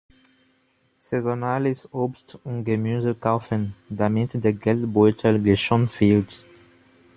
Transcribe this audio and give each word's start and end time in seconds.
Saisonales 0.99 1.87
Obst 1.93 2.39
und 2.43 2.65
Gemüse 2.65 3.13
kaufen, 3.13 3.75
damit 3.87 4.43
der 4.43 4.53
Geldbeutel 4.53 5.39
geschont 5.39 5.99
wird. 5.99 6.43